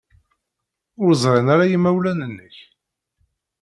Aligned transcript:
Ur 1.03 1.11
ẓrin 1.23 1.47
ara 1.53 1.71
yimawlan-nnek? 1.71 2.55